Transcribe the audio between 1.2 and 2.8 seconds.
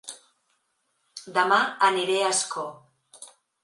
Dema aniré a Ascó